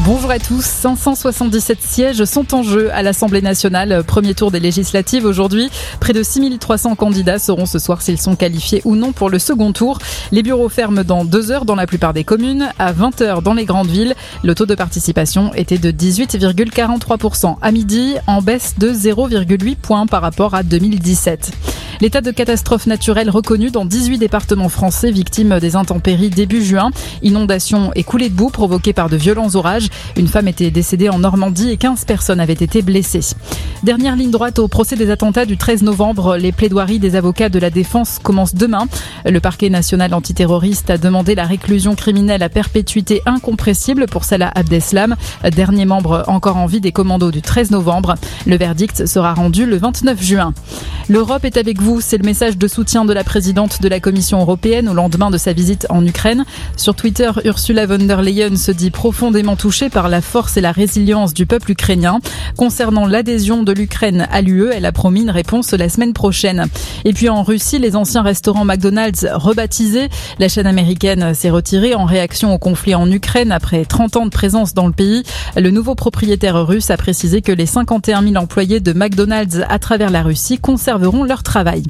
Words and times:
Bonjour 0.00 0.32
à 0.32 0.40
tous. 0.40 0.64
577 0.64 1.80
sièges 1.80 2.24
sont 2.24 2.52
en 2.52 2.64
jeu 2.64 2.92
à 2.92 3.04
l'Assemblée 3.04 3.40
nationale. 3.40 4.02
Premier 4.04 4.34
tour 4.34 4.50
des 4.50 4.58
législatives 4.58 5.24
aujourd'hui. 5.24 5.70
Près 6.00 6.12
de 6.12 6.24
6300 6.24 6.96
candidats 6.96 7.38
seront 7.38 7.64
ce 7.64 7.78
soir 7.78 8.02
s'ils 8.02 8.20
sont 8.20 8.34
qualifiés 8.34 8.82
ou 8.84 8.96
non 8.96 9.12
pour 9.12 9.30
le 9.30 9.38
second 9.38 9.72
tour. 9.72 10.00
Les 10.32 10.42
bureaux 10.42 10.68
ferment 10.68 11.04
dans 11.04 11.24
deux 11.24 11.52
heures 11.52 11.64
dans 11.64 11.76
la 11.76 11.86
plupart 11.86 12.12
des 12.12 12.24
communes, 12.24 12.70
à 12.80 12.90
20 12.90 13.20
heures 13.20 13.40
dans 13.40 13.54
les 13.54 13.66
grandes 13.66 13.86
villes. 13.86 14.16
Le 14.42 14.56
taux 14.56 14.66
de 14.66 14.74
participation 14.74 15.54
était 15.54 15.78
de 15.78 15.92
18,43% 15.92 17.58
à 17.62 17.70
midi, 17.70 18.16
en 18.26 18.42
baisse 18.42 18.74
de 18.76 18.92
0,8 18.92 19.76
points 19.76 20.06
par 20.06 20.22
rapport 20.22 20.54
à 20.54 20.64
2017. 20.64 21.52
L'état 22.00 22.20
de 22.20 22.30
catastrophe 22.30 22.86
naturelle 22.86 23.30
reconnu 23.30 23.70
dans 23.70 23.84
18 23.84 24.18
départements 24.18 24.68
français 24.68 25.10
victimes 25.10 25.58
des 25.60 25.76
intempéries 25.76 26.30
début 26.30 26.64
juin. 26.64 26.90
Inondations 27.22 27.92
et 27.94 28.02
coulées 28.02 28.28
de 28.28 28.34
boue 28.34 28.50
provoquées 28.50 28.92
par 28.92 29.08
de 29.08 29.16
violents 29.16 29.54
orages. 29.54 29.88
Une 30.16 30.26
femme 30.26 30.48
était 30.48 30.70
décédée 30.70 31.08
en 31.08 31.18
Normandie 31.18 31.70
et 31.70 31.76
15 31.76 32.04
personnes 32.04 32.40
avaient 32.40 32.52
été 32.52 32.82
blessées. 32.82 33.34
Dernière 33.82 34.16
ligne 34.16 34.30
droite 34.30 34.58
au 34.58 34.66
procès 34.66 34.96
des 34.96 35.10
attentats 35.10 35.46
du 35.46 35.56
13 35.56 35.82
novembre. 35.82 36.36
Les 36.36 36.52
plaidoiries 36.52 36.98
des 36.98 37.16
avocats 37.16 37.48
de 37.48 37.58
la 37.58 37.70
défense 37.70 38.18
commencent 38.22 38.54
demain. 38.54 38.86
Le 39.24 39.40
parquet 39.40 39.70
national 39.70 40.14
antiterroriste 40.14 40.90
a 40.90 40.98
demandé 40.98 41.34
la 41.34 41.44
réclusion 41.44 41.94
criminelle 41.94 42.42
à 42.42 42.48
perpétuité 42.48 43.22
incompressible 43.26 44.06
pour 44.06 44.24
Salah 44.24 44.50
Abdeslam, 44.54 45.16
dernier 45.54 45.84
membre 45.84 46.24
encore 46.26 46.56
en 46.56 46.66
vie 46.66 46.80
des 46.80 46.92
commandos 46.92 47.30
du 47.30 47.42
13 47.42 47.70
novembre. 47.70 48.14
Le 48.46 48.56
verdict 48.56 49.06
sera 49.06 49.34
rendu 49.34 49.66
le 49.66 49.76
29 49.76 50.22
juin. 50.22 50.54
L'Europe 51.10 51.44
est 51.44 51.58
avec 51.58 51.82
vous, 51.82 52.00
c'est 52.00 52.16
le 52.16 52.24
message 52.24 52.56
de 52.56 52.66
soutien 52.66 53.04
de 53.04 53.12
la 53.12 53.24
présidente 53.24 53.82
de 53.82 53.88
la 53.88 54.00
Commission 54.00 54.40
européenne 54.40 54.88
au 54.88 54.94
lendemain 54.94 55.30
de 55.30 55.36
sa 55.36 55.52
visite 55.52 55.86
en 55.90 56.04
Ukraine. 56.06 56.46
Sur 56.78 56.94
Twitter, 56.94 57.30
Ursula 57.44 57.84
von 57.84 57.98
der 57.98 58.22
Leyen 58.22 58.56
se 58.56 58.72
dit 58.72 58.90
profondément 58.90 59.54
touchée 59.54 59.90
par 59.90 60.08
la 60.08 60.22
force 60.22 60.56
et 60.56 60.62
la 60.62 60.72
résilience 60.72 61.34
du 61.34 61.44
peuple 61.44 61.72
ukrainien. 61.72 62.20
Concernant 62.56 63.06
l'adhésion 63.06 63.64
de 63.64 63.72
l'Ukraine 63.72 64.26
à 64.32 64.40
l'UE, 64.40 64.70
elle 64.72 64.86
a 64.86 64.92
promis 64.92 65.20
une 65.20 65.30
réponse 65.30 65.72
la 65.72 65.90
semaine 65.90 66.14
prochaine. 66.14 66.68
Et 67.04 67.12
puis 67.12 67.28
en 67.28 67.42
Russie, 67.42 67.78
les 67.78 67.96
anciens 67.96 68.22
restaurants 68.22 68.64
McDonald's 68.64 69.26
rebaptisés. 69.30 70.08
La 70.38 70.48
chaîne 70.48 70.66
américaine 70.66 71.34
s'est 71.34 71.50
retirée 71.50 71.94
en 71.94 72.06
réaction 72.06 72.54
au 72.54 72.58
conflit 72.58 72.94
en 72.94 73.10
Ukraine 73.10 73.52
après 73.52 73.84
30 73.84 74.16
ans 74.16 74.24
de 74.24 74.30
présence 74.30 74.72
dans 74.72 74.86
le 74.86 74.92
pays. 74.92 75.22
Le 75.54 75.70
nouveau 75.70 75.94
propriétaire 75.94 76.66
russe 76.66 76.90
a 76.90 76.96
précisé 76.96 77.42
que 77.42 77.52
les 77.52 77.66
51 77.66 78.22
000 78.22 78.36
employés 78.36 78.80
de 78.80 78.94
McDonald's 78.94 79.60
à 79.68 79.78
travers 79.78 80.10
la 80.10 80.22
Russie 80.22 80.58
conserveront 80.94 81.24
leur 81.24 81.42
travail. 81.42 81.82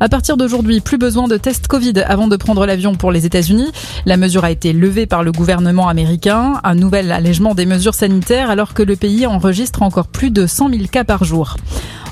À 0.00 0.08
partir 0.08 0.36
d'aujourd'hui, 0.36 0.80
plus 0.80 0.98
besoin 0.98 1.28
de 1.28 1.36
tests 1.36 1.68
Covid 1.68 2.00
avant 2.06 2.28
de 2.28 2.36
prendre 2.36 2.66
l'avion 2.66 2.94
pour 2.94 3.12
les 3.12 3.24
États-Unis. 3.24 3.70
La 4.04 4.16
mesure 4.16 4.44
a 4.44 4.50
été 4.50 4.72
levée 4.72 5.06
par 5.06 5.22
le 5.22 5.32
gouvernement 5.32 5.88
américain. 5.88 6.60
Un 6.64 6.74
nouvel 6.74 7.12
allègement 7.12 7.54
des 7.54 7.66
mesures 7.66 7.94
sanitaires 7.94 8.50
alors 8.50 8.74
que 8.74 8.82
le 8.82 8.96
pays 8.96 9.26
enregistre 9.26 9.82
encore 9.82 10.08
plus 10.08 10.30
de 10.30 10.46
100 10.46 10.70
000 10.70 10.82
cas 10.90 11.04
par 11.04 11.24
jour. 11.24 11.56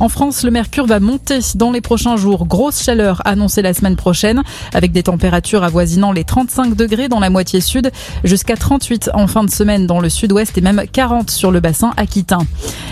En 0.00 0.08
France, 0.08 0.44
le 0.44 0.50
mercure 0.50 0.86
va 0.86 1.00
monter 1.00 1.40
dans 1.56 1.72
les 1.72 1.80
prochains 1.80 2.16
jours. 2.16 2.46
Grosse 2.46 2.82
chaleur 2.82 3.20
annoncée 3.24 3.62
la 3.62 3.74
semaine 3.74 3.96
prochaine, 3.96 4.42
avec 4.72 4.92
des 4.92 5.02
températures 5.02 5.64
avoisinant 5.64 6.12
les 6.12 6.22
35 6.22 6.76
degrés 6.76 7.08
dans 7.08 7.18
la 7.18 7.30
moitié 7.30 7.60
sud, 7.60 7.90
jusqu'à 8.22 8.56
38 8.56 9.10
en 9.14 9.26
fin 9.26 9.42
de 9.42 9.50
semaine 9.50 9.86
dans 9.86 9.98
le 10.00 10.08
sud-ouest 10.08 10.56
et 10.56 10.60
même 10.60 10.82
40 10.92 11.30
sur 11.30 11.50
le 11.50 11.58
bassin 11.58 11.92
aquitain. 11.96 12.40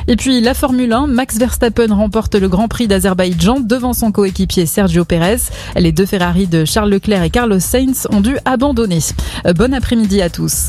Et 0.09 0.17
puis 0.17 0.41
la 0.41 0.55
Formule 0.55 0.93
1, 0.93 1.07
Max 1.07 1.39
Verstappen 1.39 1.95
remporte 1.95 2.35
le 2.35 2.49
Grand 2.49 2.67
Prix 2.67 2.89
d'Azerbaïdjan 2.89 3.61
devant 3.61 3.93
son 3.93 4.11
coéquipier 4.11 4.67
Sergio 4.67 5.05
Pérez. 5.05 5.39
Les 5.77 5.93
deux 5.93 6.07
Ferrari 6.07 6.49
de 6.49 6.65
Charles 6.65 6.91
Leclerc 6.91 7.23
et 7.23 7.31
Carlos 7.31 7.61
Sainz 7.61 8.09
ont 8.11 8.21
dû 8.21 8.37
abandonner. 8.45 9.01
Bon 9.57 9.73
après-midi 9.75 10.23
à 10.23 10.31
tous. 10.31 10.65